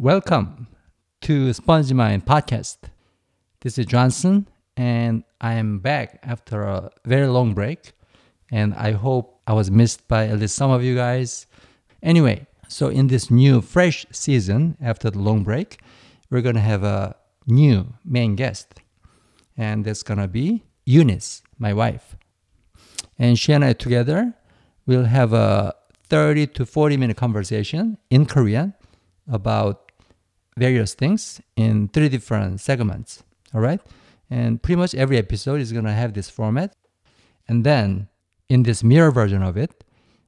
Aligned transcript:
Welcome 0.00 0.66
to 1.20 1.50
SpongeMind 1.50 2.24
Podcast. 2.24 2.78
This 3.60 3.76
is 3.76 3.84
Jonson, 3.84 4.46
and 4.74 5.24
I 5.42 5.52
am 5.52 5.80
back 5.80 6.20
after 6.22 6.62
a 6.62 6.90
very 7.04 7.26
long 7.26 7.52
break. 7.52 7.92
And 8.50 8.72
I 8.76 8.92
hope 8.92 9.42
I 9.46 9.52
was 9.52 9.70
missed 9.70 10.08
by 10.08 10.26
at 10.28 10.38
least 10.38 10.56
some 10.56 10.70
of 10.70 10.82
you 10.82 10.94
guys. 10.96 11.46
Anyway, 12.02 12.46
so 12.66 12.88
in 12.88 13.08
this 13.08 13.30
new, 13.30 13.60
fresh 13.60 14.06
season 14.10 14.78
after 14.80 15.10
the 15.10 15.18
long 15.18 15.44
break, 15.44 15.82
we're 16.30 16.40
to 16.54 16.62
have 16.62 16.82
a 16.82 17.14
new 17.46 17.92
main 18.02 18.36
guest. 18.36 18.80
And 19.54 19.84
that's 19.84 20.02
to 20.18 20.28
be 20.28 20.64
Eunice, 20.86 21.42
my 21.58 21.74
wife. 21.74 22.16
And 23.18 23.38
she 23.38 23.52
and 23.52 23.62
I 23.62 23.74
together 23.74 24.32
will 24.86 25.04
have 25.04 25.34
a 25.34 25.74
30 26.08 26.46
to 26.46 26.64
40 26.64 26.96
minute 26.96 27.18
conversation 27.18 27.98
in 28.08 28.24
Korean 28.24 28.72
about 29.30 29.89
various 30.56 30.94
things 30.94 31.40
in 31.56 31.88
three 31.88 32.08
different 32.08 32.60
segments. 32.60 33.22
All 33.54 33.60
right. 33.60 33.80
And 34.30 34.62
pretty 34.62 34.76
much 34.76 34.94
every 34.94 35.18
episode 35.18 35.60
is 35.60 35.72
going 35.72 35.84
to 35.84 35.92
have 35.92 36.14
this 36.14 36.30
format. 36.30 36.76
And 37.48 37.64
then 37.64 38.08
in 38.48 38.62
this 38.62 38.84
mirror 38.84 39.10
version 39.10 39.42
of 39.42 39.56
it, 39.56 39.84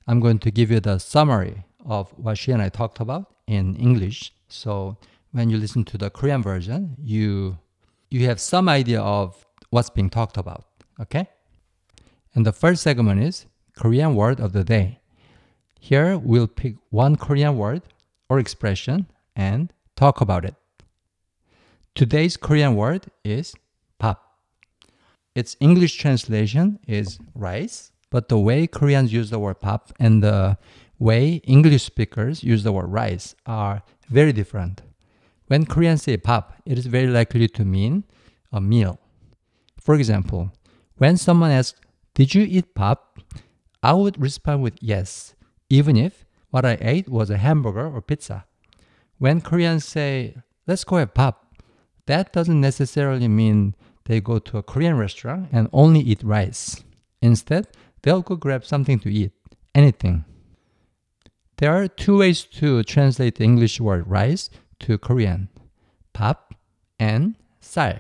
I'm 0.07 0.21
going 0.21 0.39
to 0.41 0.51
give 0.51 0.71
you 0.71 0.80
the 0.80 0.99
summary 0.99 1.65
of 1.87 2.11
what 2.19 2.39
she 2.39 2.53
and 2.53 2.61
I 2.61 2.69
talked 2.69 3.01
about 3.01 3.35
in 3.47 3.77
English. 3.77 4.33
So 4.49 4.97
when 5.30 5.51
you 5.51 5.57
listen 5.57 5.85
to 5.85 5.99
the 5.99 6.11
Korean 6.11 6.43
version, 6.43 6.97
you 7.01 7.59
you 8.11 8.27
have 8.27 8.41
some 8.41 8.69
idea 8.69 9.01
of 9.01 9.47
what's 9.71 9.89
being 9.89 10.11
talked 10.11 10.37
about. 10.37 10.66
Okay? 11.01 11.29
And 12.35 12.45
the 12.45 12.52
first 12.52 12.83
segment 12.83 13.23
is 13.23 13.47
Korean 13.77 14.15
word 14.15 14.39
of 14.41 14.52
the 14.52 14.65
day. 14.65 15.01
Here 15.80 16.19
we'll 16.19 16.47
pick 16.47 16.77
one 16.91 17.16
Korean 17.16 17.57
word 17.57 17.83
or 18.29 18.39
expression 18.39 19.07
and 19.35 19.73
Talk 19.96 20.20
about 20.20 20.45
it. 20.45 20.55
Today's 21.95 22.37
Korean 22.37 22.74
word 22.74 23.07
is 23.24 23.54
pap. 23.99 24.21
Its 25.34 25.57
English 25.60 25.96
translation 25.96 26.79
is 26.87 27.18
rice, 27.34 27.93
but 28.10 28.29
the 28.29 28.38
way 28.38 28.66
Koreans 28.66 29.12
use 29.12 29.30
the 29.30 29.38
word 29.38 29.60
pap 29.60 29.93
and 29.99 30.23
the 30.23 30.59
way 30.99 31.40
English 31.45 31.84
speakers 31.84 32.43
use 32.43 32.62
the 32.62 32.73
word 32.73 32.87
rice 32.87 33.34
are 33.46 33.82
very 34.09 34.32
different. 34.32 34.82
When 35.49 35.66
Koreans 35.66 36.04
say 36.04 36.16
pap, 36.16 36.62
it 36.65 36.79
is 36.79 36.87
very 36.87 37.09
likely 37.09 37.49
to 37.49 37.65
mean 37.65 38.04
a 38.52 38.60
meal. 38.60 38.99
For 39.80 39.95
example, 39.95 40.52
when 40.96 41.16
someone 41.16 41.51
asks, 41.51 41.80
Did 42.15 42.34
you 42.34 42.43
eat 42.49 42.74
pap? 42.74 43.18
I 43.82 43.93
would 43.95 44.21
respond 44.21 44.62
with 44.62 44.79
yes, 44.80 45.34
even 45.68 45.96
if 45.96 46.24
what 46.51 46.65
I 46.65 46.79
ate 46.80 47.09
was 47.09 47.30
a 47.30 47.38
hamburger 47.38 47.87
or 47.87 48.01
pizza 48.01 48.45
when 49.23 49.40
Koreans 49.40 49.84
say, 49.84 50.34
let's 50.66 50.82
go 50.82 50.96
have 50.96 51.15
pop, 51.15 51.54
that 52.06 52.32
doesn't 52.32 52.60
necessarily 52.60 53.28
mean 53.28 53.76
they 54.06 54.20
go 54.20 54.40
to 54.40 54.59
a 54.59 54.65
Korean 54.65 54.98
restaurant 54.98 55.48
and 55.52 55.68
only 55.73 56.01
eat 56.01 56.24
rice. 56.24 56.82
Instead, 57.20 57.68
they'll 58.02 58.23
go 58.23 58.34
grab 58.34 58.65
something 58.65 58.98
to 58.98 59.09
eat, 59.09 59.30
anything. 59.76 60.24
There 61.59 61.73
are 61.73 61.87
two 61.87 62.18
ways 62.18 62.43
to 62.59 62.82
translate 62.82 63.37
the 63.37 63.45
English 63.45 63.80
word 63.80 64.09
rice 64.09 64.50
to 64.81 64.98
Korean 64.98 65.50
pop 66.12 66.56
and 66.98 67.37
sal. 67.60 67.98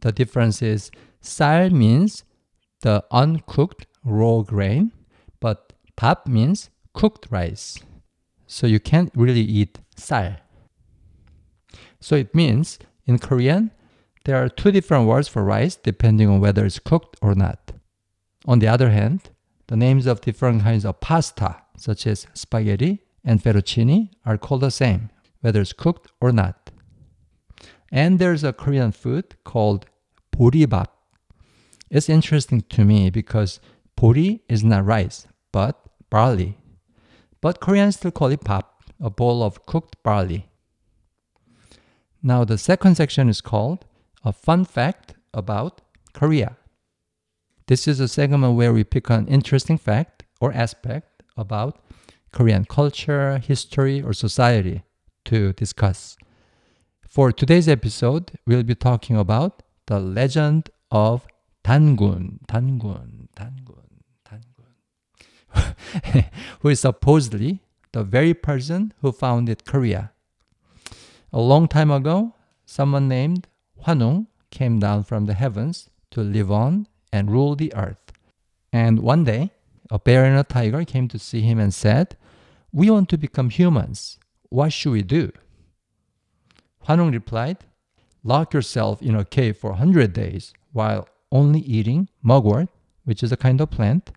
The 0.00 0.10
difference 0.10 0.60
is 0.60 0.90
sal 1.20 1.70
means 1.70 2.24
the 2.80 3.04
uncooked 3.12 3.86
raw 4.02 4.40
grain, 4.40 4.90
but 5.38 5.72
pop 5.94 6.26
means 6.26 6.70
cooked 6.94 7.28
rice. 7.30 7.78
So 8.46 8.66
you 8.66 8.80
can't 8.80 9.10
really 9.14 9.40
eat 9.40 9.78
쌀. 9.96 10.38
So 12.00 12.16
it 12.16 12.34
means 12.34 12.78
in 13.06 13.18
Korean, 13.18 13.70
there 14.24 14.42
are 14.42 14.48
two 14.48 14.72
different 14.72 15.06
words 15.06 15.28
for 15.28 15.44
rice 15.44 15.76
depending 15.76 16.28
on 16.28 16.40
whether 16.40 16.64
it's 16.64 16.78
cooked 16.78 17.16
or 17.22 17.34
not. 17.34 17.72
On 18.46 18.58
the 18.58 18.68
other 18.68 18.90
hand, 18.90 19.30
the 19.68 19.76
names 19.76 20.06
of 20.06 20.20
different 20.20 20.62
kinds 20.62 20.84
of 20.84 21.00
pasta, 21.00 21.56
such 21.76 22.06
as 22.06 22.26
spaghetti 22.34 23.02
and 23.24 23.42
fettuccine, 23.42 24.10
are 24.24 24.38
called 24.38 24.60
the 24.60 24.70
same, 24.70 25.10
whether 25.40 25.60
it's 25.60 25.72
cooked 25.72 26.10
or 26.20 26.30
not. 26.30 26.70
And 27.90 28.18
there's 28.18 28.44
a 28.44 28.52
Korean 28.52 28.92
food 28.92 29.36
called 29.44 29.86
boribap. 30.32 30.88
It's 31.90 32.08
interesting 32.08 32.62
to 32.62 32.84
me 32.84 33.10
because 33.10 33.60
bori 33.96 34.42
is 34.48 34.62
not 34.62 34.84
rice, 34.84 35.26
but 35.52 35.80
barley. 36.10 36.58
But 37.40 37.60
Koreans 37.60 37.96
still 37.96 38.10
call 38.10 38.28
it 38.28 38.44
pap, 38.44 38.82
a 39.00 39.10
bowl 39.10 39.42
of 39.42 39.66
cooked 39.66 40.02
barley. 40.02 40.48
Now, 42.22 42.44
the 42.44 42.58
second 42.58 42.96
section 42.96 43.28
is 43.28 43.40
called 43.40 43.84
A 44.24 44.32
Fun 44.32 44.64
Fact 44.64 45.14
About 45.34 45.80
Korea. 46.12 46.56
This 47.66 47.86
is 47.86 48.00
a 48.00 48.08
segment 48.08 48.54
where 48.54 48.72
we 48.72 48.84
pick 48.84 49.10
an 49.10 49.26
interesting 49.28 49.78
fact 49.78 50.24
or 50.40 50.52
aspect 50.52 51.22
about 51.36 51.78
Korean 52.32 52.64
culture, 52.64 53.38
history, 53.38 54.02
or 54.02 54.12
society 54.12 54.82
to 55.26 55.52
discuss. 55.52 56.16
For 57.08 57.32
today's 57.32 57.68
episode, 57.68 58.32
we'll 58.46 58.62
be 58.62 58.74
talking 58.74 59.16
about 59.16 59.62
the 59.86 60.00
legend 60.00 60.70
of. 60.90 61.26
Dangun, 61.66 62.38
Dangun, 62.46 63.26
Dangun. 63.34 63.65
Who 66.60 66.68
is 66.68 66.80
supposedly 66.80 67.60
the 67.92 68.02
very 68.02 68.34
person 68.34 68.92
who 69.00 69.12
founded 69.12 69.64
Korea. 69.64 70.12
A 71.32 71.40
long 71.40 71.68
time 71.68 71.90
ago, 71.90 72.34
someone 72.64 73.08
named 73.08 73.48
Hwanung 73.84 74.26
came 74.50 74.78
down 74.78 75.04
from 75.04 75.26
the 75.26 75.34
heavens 75.34 75.90
to 76.10 76.20
live 76.20 76.50
on 76.50 76.86
and 77.12 77.30
rule 77.30 77.56
the 77.56 77.74
earth. 77.74 78.12
And 78.72 79.00
one 79.00 79.24
day, 79.24 79.50
a 79.90 79.98
bear 79.98 80.24
and 80.24 80.38
a 80.38 80.44
tiger 80.44 80.84
came 80.84 81.08
to 81.08 81.18
see 81.18 81.40
him 81.40 81.58
and 81.58 81.72
said, 81.72 82.16
We 82.72 82.90
want 82.90 83.08
to 83.10 83.18
become 83.18 83.50
humans. 83.50 84.18
What 84.48 84.72
should 84.72 84.92
we 84.92 85.02
do? 85.02 85.32
Hwanung 86.86 87.12
replied, 87.12 87.58
Lock 88.22 88.52
yourself 88.52 89.00
in 89.02 89.14
a 89.14 89.24
cave 89.24 89.56
for 89.56 89.70
100 89.70 90.12
days 90.12 90.52
while 90.72 91.08
only 91.30 91.60
eating 91.60 92.08
mugwort, 92.22 92.68
which 93.04 93.22
is 93.22 93.32
a 93.32 93.36
kind 93.36 93.60
of 93.60 93.70
plant, 93.70 94.10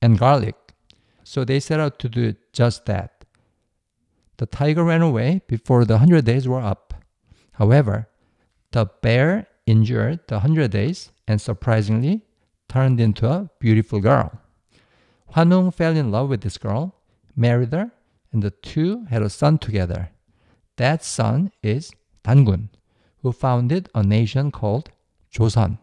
and 0.00 0.18
garlic. 0.18 0.54
So 1.30 1.44
they 1.44 1.60
set 1.60 1.78
out 1.78 2.00
to 2.00 2.08
do 2.08 2.34
just 2.52 2.86
that. 2.86 3.24
The 4.38 4.46
tiger 4.46 4.82
ran 4.82 5.00
away 5.00 5.42
before 5.46 5.84
the 5.84 5.98
100 6.02 6.24
days 6.24 6.48
were 6.48 6.60
up. 6.60 6.92
However, 7.52 8.08
the 8.72 8.86
bear 9.00 9.46
endured 9.64 10.26
the 10.26 10.38
100 10.38 10.72
days 10.72 11.12
and 11.28 11.40
surprisingly 11.40 12.22
turned 12.68 12.98
into 12.98 13.28
a 13.28 13.48
beautiful 13.60 14.00
girl. 14.00 14.40
Hwanung 15.32 15.72
fell 15.72 15.96
in 15.96 16.10
love 16.10 16.30
with 16.30 16.40
this 16.40 16.58
girl, 16.58 16.96
married 17.36 17.72
her, 17.72 17.92
and 18.32 18.42
the 18.42 18.50
two 18.50 19.04
had 19.04 19.22
a 19.22 19.30
son 19.30 19.58
together. 19.58 20.10
That 20.78 21.04
son 21.04 21.52
is 21.62 21.92
Dangun, 22.24 22.70
who 23.22 23.30
founded 23.30 23.88
a 23.94 24.02
nation 24.02 24.50
called 24.50 24.90
Joseon. 25.32 25.78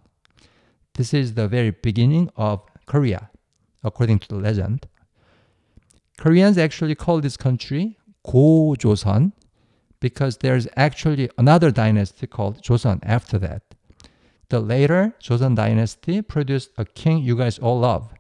This 0.95 1.13
is 1.13 1.35
the 1.35 1.47
very 1.47 1.71
beginning 1.71 2.31
of 2.35 2.63
Korea, 2.85 3.29
according 3.81 4.19
to 4.19 4.27
the 4.27 4.35
legend. 4.35 4.87
Koreans 6.17 6.57
actually 6.57 6.95
call 6.95 7.21
this 7.21 7.37
country 7.37 7.97
Go-Joseon 8.25 9.33
because 9.99 10.37
there's 10.37 10.67
actually 10.75 11.29
another 11.37 11.71
dynasty 11.71 12.27
called 12.27 12.61
Joseon 12.63 12.99
after 13.03 13.37
that. 13.39 13.63
The 14.49 14.59
later 14.59 15.13
Joseon 15.21 15.55
dynasty 15.55 16.21
produced 16.21 16.71
a 16.77 16.85
king 16.85 17.19
you 17.19 17.35
guys 17.37 17.59
all 17.59 17.79
love, 17.79 18.13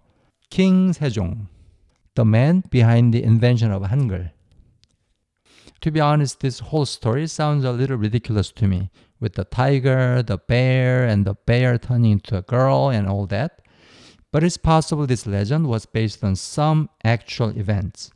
King 0.49 0.93
Sejong, 0.93 1.47
the 2.15 2.25
man 2.25 2.63
behind 2.69 3.13
the 3.13 3.23
invention 3.23 3.71
of 3.71 3.81
Hangul. 3.83 4.31
To 5.81 5.91
be 5.91 5.99
honest, 5.99 6.39
this 6.39 6.59
whole 6.59 6.85
story 6.85 7.27
sounds 7.27 7.63
a 7.63 7.71
little 7.71 7.97
ridiculous 7.97 8.51
to 8.53 8.67
me, 8.67 8.89
with 9.19 9.33
the 9.33 9.45
tiger, 9.45 10.23
the 10.23 10.37
bear, 10.37 11.05
and 11.05 11.25
the 11.25 11.35
bear 11.35 11.77
turning 11.77 12.13
into 12.13 12.37
a 12.37 12.41
girl 12.41 12.89
and 12.89 13.07
all 13.07 13.27
that. 13.27 13.61
But 14.37 14.43
it's 14.43 14.55
possible 14.55 15.07
this 15.07 15.25
legend 15.25 15.65
was 15.65 15.87
based 15.87 16.23
on 16.23 16.35
some 16.35 16.91
actual 17.03 17.49
events. 17.57 18.11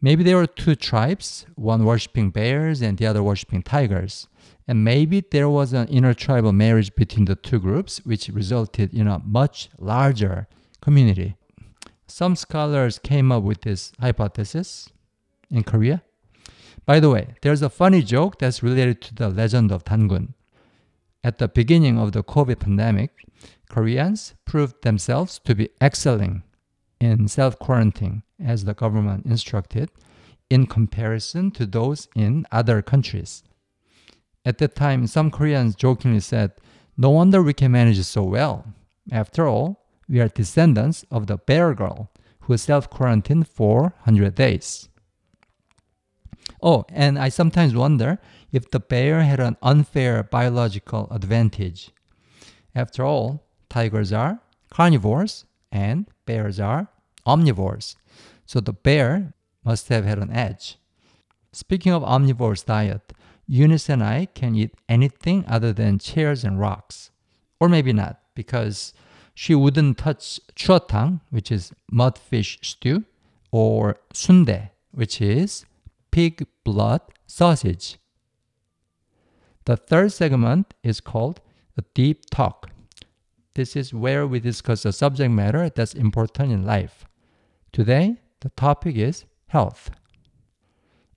Maybe 0.00 0.24
there 0.24 0.36
were 0.36 0.48
two 0.48 0.74
tribes, 0.74 1.46
one 1.54 1.84
worshipping 1.84 2.30
bears 2.30 2.82
and 2.82 2.98
the 2.98 3.06
other 3.06 3.22
worshipping 3.22 3.62
tigers. 3.62 4.26
And 4.66 4.82
maybe 4.82 5.20
there 5.20 5.48
was 5.48 5.72
an 5.72 5.86
intertribal 5.86 6.50
marriage 6.50 6.92
between 6.96 7.26
the 7.26 7.36
two 7.36 7.60
groups, 7.60 8.04
which 8.04 8.26
resulted 8.26 8.92
in 8.92 9.06
a 9.06 9.20
much 9.20 9.68
larger 9.78 10.48
community. 10.80 11.36
Some 12.08 12.34
scholars 12.34 12.98
came 12.98 13.30
up 13.30 13.44
with 13.44 13.60
this 13.60 13.92
hypothesis 14.00 14.90
in 15.48 15.62
Korea. 15.62 16.02
By 16.86 16.98
the 16.98 17.08
way, 17.08 17.36
there's 17.42 17.62
a 17.62 17.70
funny 17.70 18.02
joke 18.02 18.40
that's 18.40 18.64
related 18.64 19.00
to 19.02 19.14
the 19.14 19.28
legend 19.28 19.70
of 19.70 19.84
Dangun. 19.84 20.34
At 21.24 21.38
the 21.38 21.48
beginning 21.48 21.98
of 21.98 22.12
the 22.12 22.24
COVID 22.24 22.60
pandemic, 22.60 23.10
Koreans 23.68 24.34
proved 24.44 24.82
themselves 24.82 25.40
to 25.44 25.54
be 25.54 25.70
excelling 25.80 26.42
in 27.00 27.28
self 27.28 27.58
quarantine 27.58 28.22
as 28.44 28.64
the 28.64 28.74
government 28.74 29.26
instructed, 29.26 29.90
in 30.50 30.66
comparison 30.66 31.50
to 31.52 31.64
those 31.64 32.08
in 32.14 32.44
other 32.50 32.82
countries. 32.82 33.42
At 34.44 34.58
that 34.58 34.74
time, 34.74 35.06
some 35.06 35.30
Koreans 35.30 35.74
jokingly 35.76 36.20
said, 36.20 36.52
No 36.96 37.10
wonder 37.10 37.42
we 37.42 37.54
can 37.54 37.72
manage 37.72 38.02
so 38.02 38.24
well. 38.24 38.66
After 39.10 39.46
all, 39.46 39.86
we 40.08 40.20
are 40.20 40.28
descendants 40.28 41.04
of 41.10 41.26
the 41.26 41.36
bear 41.36 41.74
girl 41.74 42.10
who 42.40 42.56
self 42.58 42.90
quarantined 42.90 43.48
for 43.48 43.94
100 44.04 44.34
days. 44.34 44.88
Oh, 46.60 46.84
and 46.88 47.18
I 47.18 47.28
sometimes 47.28 47.74
wonder 47.74 48.18
if 48.52 48.70
the 48.70 48.80
bear 48.80 49.22
had 49.22 49.40
an 49.40 49.56
unfair 49.62 50.22
biological 50.22 51.08
advantage. 51.10 51.90
After 52.74 53.04
all, 53.04 53.42
tigers 53.68 54.12
are 54.12 54.40
carnivores 54.70 55.44
and 55.70 56.06
bears 56.26 56.60
are 56.60 56.88
omnivores. 57.26 57.96
So 58.46 58.60
the 58.60 58.72
bear 58.72 59.32
must 59.64 59.88
have 59.88 60.04
had 60.04 60.18
an 60.18 60.30
edge. 60.30 60.78
Speaking 61.52 61.92
of 61.92 62.02
omnivore's 62.02 62.62
diet, 62.62 63.12
Eunice 63.46 63.88
and 63.88 64.02
I 64.02 64.26
can 64.34 64.54
eat 64.54 64.74
anything 64.88 65.44
other 65.46 65.72
than 65.72 65.98
chairs 65.98 66.44
and 66.44 66.58
rocks. 66.58 67.10
Or 67.60 67.68
maybe 67.68 67.92
not, 67.92 68.20
because 68.34 68.94
she 69.34 69.54
wouldn't 69.54 69.98
touch 69.98 70.40
chueotang, 70.54 71.20
which 71.30 71.50
is 71.52 71.72
mudfish 71.92 72.58
stew, 72.62 73.04
or 73.50 73.98
sundae, 74.12 74.70
which 74.92 75.20
is 75.20 75.66
pig 76.10 76.46
blood 76.64 77.02
sausage. 77.26 77.98
The 79.64 79.76
third 79.76 80.12
segment 80.12 80.74
is 80.82 81.00
called 81.00 81.40
a 81.76 81.82
deep 81.94 82.28
talk. 82.30 82.70
This 83.54 83.76
is 83.76 83.94
where 83.94 84.26
we 84.26 84.40
discuss 84.40 84.84
a 84.84 84.92
subject 84.92 85.30
matter 85.30 85.68
that's 85.68 85.94
important 85.94 86.52
in 86.52 86.64
life. 86.64 87.04
Today, 87.72 88.16
the 88.40 88.48
topic 88.50 88.96
is 88.96 89.24
health. 89.48 89.90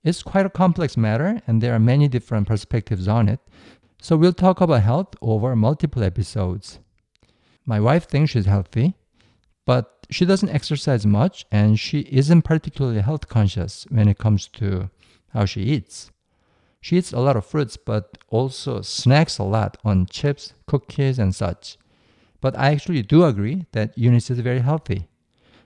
It's 0.04 0.22
quite 0.22 0.46
a 0.46 0.50
complex 0.50 0.96
matter 0.96 1.40
and 1.46 1.60
there 1.60 1.74
are 1.74 1.80
many 1.80 2.06
different 2.06 2.46
perspectives 2.46 3.08
on 3.08 3.28
it, 3.28 3.40
so 4.00 4.16
we'll 4.16 4.32
talk 4.32 4.60
about 4.60 4.82
health 4.82 5.14
over 5.20 5.56
multiple 5.56 6.04
episodes. 6.04 6.78
My 7.64 7.80
wife 7.80 8.06
thinks 8.08 8.30
she's 8.30 8.46
healthy, 8.46 8.94
but 9.64 10.06
she 10.08 10.24
doesn't 10.24 10.50
exercise 10.50 11.04
much 11.04 11.44
and 11.50 11.80
she 11.80 12.00
isn't 12.12 12.42
particularly 12.42 13.00
health 13.00 13.28
conscious 13.28 13.86
when 13.90 14.06
it 14.06 14.18
comes 14.18 14.46
to 14.48 14.90
how 15.30 15.46
she 15.46 15.62
eats. 15.62 16.12
She 16.79 16.97
eats 16.97 17.13
a 17.13 17.19
lot 17.19 17.37
of 17.37 17.45
fruits, 17.45 17.77
but 17.77 18.17
also 18.27 18.81
snacks 18.81 19.37
a 19.37 19.43
lot 19.43 19.77
on 19.85 20.07
chips, 20.07 20.53
cookies, 20.65 21.19
and 21.19 21.33
such. 21.33 21.77
But 22.41 22.57
I 22.57 22.71
actually 22.71 23.03
do 23.03 23.23
agree 23.23 23.67
that 23.71 23.97
Eunice 23.97 24.31
is 24.31 24.39
very 24.39 24.59
healthy. 24.59 25.07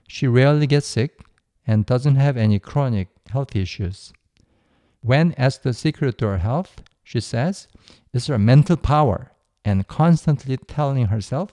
She 0.06 0.26
rarely 0.26 0.66
gets 0.66 0.86
sick 0.86 1.20
and 1.66 1.86
doesn't 1.86 2.16
have 2.16 2.36
any 2.36 2.58
chronic 2.58 3.08
health 3.30 3.56
issues. 3.56 4.12
When 5.00 5.34
asked 5.38 5.62
the 5.62 5.72
secret 5.72 6.18
to 6.18 6.26
her 6.26 6.38
health, 6.38 6.82
she 7.02 7.20
says 7.20 7.66
it's 8.12 8.26
her 8.26 8.38
mental 8.38 8.76
power 8.76 9.32
and 9.64 9.88
constantly 9.88 10.56
telling 10.56 11.06
herself, 11.06 11.52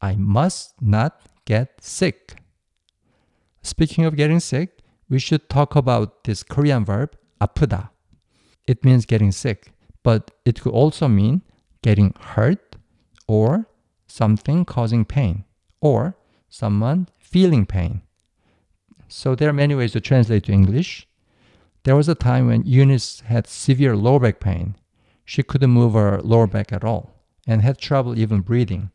I 0.00 0.14
must 0.16 0.80
not 0.80 1.20
get 1.44 1.82
sick. 1.82 2.36
Speaking 3.62 4.04
of 4.04 4.16
getting 4.16 4.40
sick, 4.40 4.78
we 5.08 5.18
should 5.18 5.50
talk 5.50 5.76
about 5.76 6.24
this 6.24 6.42
Korean 6.42 6.84
verb, 6.84 7.16
아프다. 7.40 7.90
It 8.67 8.83
means 8.83 9.05
getting 9.05 9.31
sick, 9.31 9.71
but 10.03 10.31
it 10.45 10.61
could 10.61 10.73
also 10.73 11.07
mean 11.07 11.41
getting 11.81 12.13
hurt 12.19 12.75
or 13.27 13.67
something 14.07 14.65
causing 14.65 15.05
pain 15.05 15.45
or 15.81 16.15
someone 16.49 17.07
feeling 17.17 17.65
pain. 17.65 18.01
So 19.07 19.35
there 19.35 19.49
are 19.49 19.53
many 19.53 19.75
ways 19.75 19.91
to 19.91 20.01
translate 20.01 20.45
to 20.45 20.51
English. 20.51 21.07
There 21.83 21.95
was 21.95 22.09
a 22.09 22.15
time 22.15 22.47
when 22.47 22.63
Eunice 22.65 23.19
had 23.21 23.47
severe 23.47 23.95
lower 23.95 24.19
back 24.19 24.39
pain. 24.39 24.75
She 25.23 25.43
couldn't 25.43 25.69
move 25.69 25.93
her 25.93 26.19
lower 26.21 26.47
back 26.47 26.73
at 26.73 26.83
all 26.83 27.11
and 27.47 27.61
had 27.61 27.77
trouble 27.77 28.17
even 28.17 28.41
breathing. 28.41 28.91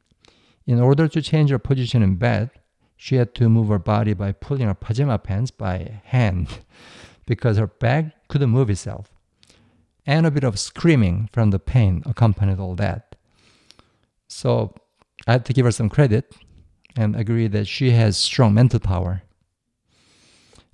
In 0.66 0.80
order 0.80 1.08
to 1.08 1.22
change 1.22 1.50
her 1.50 1.58
position 1.58 2.02
in 2.02 2.16
bed, 2.16 2.50
she 2.96 3.16
had 3.16 3.34
to 3.36 3.48
move 3.48 3.68
her 3.68 3.78
body 3.78 4.12
by 4.12 4.32
pulling 4.32 4.66
her 4.66 4.74
pajama 4.74 5.18
pants 5.18 5.50
by 5.50 6.02
hand 6.04 6.60
because 7.26 7.56
her 7.56 7.66
back 7.66 8.28
couldn't 8.28 8.50
move 8.50 8.70
itself. 8.70 9.10
And 10.06 10.26
a 10.26 10.30
bit 10.30 10.44
of 10.44 10.58
screaming 10.58 11.28
from 11.32 11.50
the 11.50 11.58
pain 11.58 12.02
accompanied 12.06 12.58
all 12.58 12.74
that. 12.76 13.16
So 14.28 14.74
I 15.26 15.32
had 15.32 15.44
to 15.46 15.52
give 15.52 15.64
her 15.64 15.72
some 15.72 15.88
credit 15.88 16.34
and 16.96 17.14
agree 17.14 17.46
that 17.48 17.66
she 17.66 17.90
has 17.90 18.16
strong 18.16 18.54
mental 18.54 18.80
power. 18.80 19.22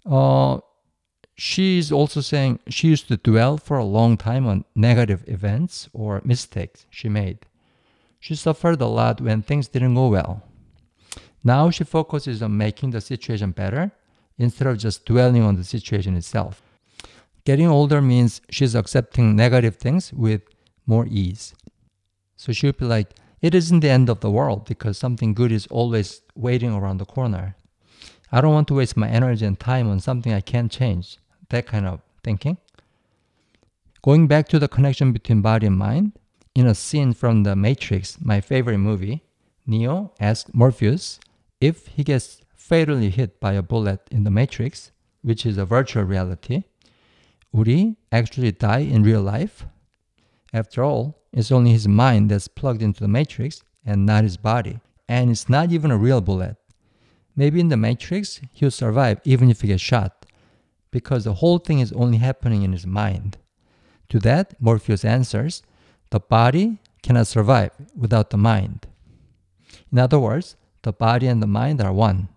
Uh, 0.04 0.60
she's 1.34 1.90
also 1.90 2.20
saying 2.20 2.60
she 2.68 2.88
used 2.88 3.08
to 3.08 3.16
dwell 3.16 3.56
for 3.56 3.76
a 3.76 3.84
long 3.84 4.16
time 4.16 4.46
on 4.46 4.64
negative 4.74 5.24
events 5.26 5.88
or 5.92 6.22
mistakes 6.24 6.86
she 6.90 7.08
made. 7.08 7.46
She 8.20 8.34
suffered 8.34 8.80
a 8.80 8.86
lot 8.86 9.20
when 9.20 9.42
things 9.42 9.68
didn't 9.68 9.94
go 9.94 10.08
well. 10.08 10.42
Now 11.44 11.70
she 11.70 11.84
focuses 11.84 12.42
on 12.42 12.56
making 12.56 12.90
the 12.90 13.00
situation 13.00 13.50
better 13.52 13.92
instead 14.38 14.66
of 14.66 14.78
just 14.78 15.04
dwelling 15.04 15.42
on 15.42 15.56
the 15.56 15.64
situation 15.64 16.16
itself. 16.16 16.62
Getting 17.46 17.68
older 17.68 18.02
means 18.02 18.40
she's 18.50 18.74
accepting 18.74 19.36
negative 19.36 19.76
things 19.76 20.12
with 20.12 20.42
more 20.84 21.06
ease. 21.08 21.54
So 22.34 22.52
she'll 22.52 22.72
be 22.72 22.84
like, 22.84 23.10
it 23.40 23.54
isn't 23.54 23.80
the 23.80 23.88
end 23.88 24.08
of 24.10 24.18
the 24.18 24.32
world 24.32 24.66
because 24.66 24.98
something 24.98 25.32
good 25.32 25.52
is 25.52 25.68
always 25.68 26.22
waiting 26.34 26.72
around 26.72 26.98
the 26.98 27.04
corner. 27.04 27.54
I 28.32 28.40
don't 28.40 28.52
want 28.52 28.66
to 28.68 28.74
waste 28.74 28.96
my 28.96 29.08
energy 29.08 29.46
and 29.46 29.58
time 29.58 29.88
on 29.88 30.00
something 30.00 30.32
I 30.32 30.40
can't 30.40 30.72
change. 30.72 31.18
That 31.50 31.68
kind 31.68 31.86
of 31.86 32.00
thinking. 32.24 32.58
Going 34.02 34.26
back 34.26 34.48
to 34.48 34.58
the 34.58 34.66
connection 34.66 35.12
between 35.12 35.40
body 35.40 35.68
and 35.68 35.78
mind, 35.78 36.18
in 36.56 36.66
a 36.66 36.74
scene 36.74 37.12
from 37.12 37.44
The 37.44 37.54
Matrix, 37.54 38.20
my 38.20 38.40
favorite 38.40 38.78
movie, 38.78 39.22
Neo 39.68 40.12
asks 40.18 40.52
Morpheus 40.52 41.20
if 41.60 41.86
he 41.86 42.02
gets 42.02 42.40
fatally 42.56 43.10
hit 43.10 43.38
by 43.38 43.52
a 43.52 43.62
bullet 43.62 44.00
in 44.10 44.24
The 44.24 44.32
Matrix, 44.32 44.90
which 45.22 45.46
is 45.46 45.58
a 45.58 45.64
virtual 45.64 46.02
reality, 46.02 46.64
would 47.56 47.66
he 47.66 47.96
actually 48.12 48.52
die 48.52 48.80
in 48.80 49.02
real 49.02 49.22
life? 49.22 49.64
After 50.52 50.84
all, 50.84 51.22
it's 51.32 51.50
only 51.50 51.72
his 51.72 51.88
mind 51.88 52.30
that's 52.30 52.48
plugged 52.48 52.82
into 52.82 53.00
the 53.00 53.08
matrix 53.08 53.62
and 53.84 54.04
not 54.04 54.24
his 54.24 54.36
body. 54.36 54.80
And 55.08 55.30
it's 55.30 55.48
not 55.48 55.72
even 55.72 55.90
a 55.90 55.96
real 55.96 56.20
bullet. 56.20 56.56
Maybe 57.34 57.60
in 57.60 57.68
the 57.68 57.76
matrix, 57.76 58.40
he'll 58.52 58.70
survive 58.70 59.20
even 59.24 59.50
if 59.50 59.62
he 59.62 59.68
gets 59.68 59.82
shot, 59.82 60.26
because 60.90 61.24
the 61.24 61.34
whole 61.34 61.58
thing 61.58 61.80
is 61.80 61.92
only 61.92 62.18
happening 62.18 62.62
in 62.62 62.72
his 62.72 62.86
mind. 62.86 63.38
To 64.10 64.18
that, 64.20 64.60
Morpheus 64.60 65.04
answers 65.04 65.62
the 66.10 66.20
body 66.20 66.78
cannot 67.02 67.26
survive 67.26 67.72
without 67.96 68.30
the 68.30 68.36
mind. 68.36 68.86
In 69.90 69.98
other 69.98 70.18
words, 70.18 70.56
the 70.82 70.92
body 70.92 71.26
and 71.26 71.42
the 71.42 71.46
mind 71.46 71.80
are 71.80 71.92
one. 71.92 72.28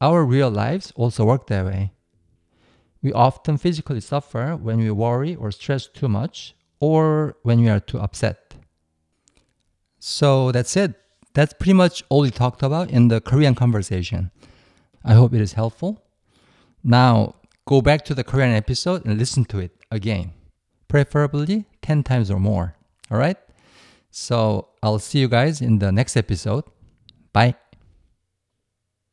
Our 0.00 0.24
real 0.24 0.50
lives 0.50 0.92
also 0.96 1.24
work 1.24 1.46
that 1.48 1.64
way. 1.64 1.92
We 3.02 3.12
often 3.12 3.58
physically 3.58 4.00
suffer 4.00 4.56
when 4.56 4.78
we 4.78 4.90
worry 4.90 5.34
or 5.34 5.50
stress 5.50 5.86
too 5.86 6.08
much 6.08 6.54
or 6.80 7.36
when 7.42 7.60
we 7.60 7.68
are 7.68 7.80
too 7.80 7.98
upset. 7.98 8.54
So 9.98 10.52
that's 10.52 10.76
it. 10.76 10.94
That's 11.34 11.52
pretty 11.54 11.72
much 11.72 12.02
all 12.08 12.20
we 12.22 12.30
talked 12.30 12.62
about 12.62 12.90
in 12.90 13.08
the 13.08 13.20
Korean 13.20 13.54
conversation. 13.54 14.30
I 15.04 15.14
hope 15.14 15.34
it 15.34 15.40
is 15.40 15.54
helpful. 15.54 16.02
Now, 16.84 17.36
go 17.66 17.80
back 17.80 18.04
to 18.06 18.14
the 18.14 18.24
Korean 18.24 18.50
episode 18.50 19.04
and 19.04 19.18
listen 19.18 19.44
to 19.46 19.58
it 19.58 19.72
again, 19.90 20.32
preferably 20.88 21.66
10 21.82 22.02
times 22.02 22.30
or 22.30 22.38
more. 22.38 22.76
All 23.10 23.18
right? 23.18 23.36
So 24.10 24.68
I'll 24.82 24.98
see 24.98 25.20
you 25.20 25.28
guys 25.28 25.60
in 25.60 25.78
the 25.78 25.90
next 25.90 26.16
episode. 26.16 26.64
Bye. 27.32 27.61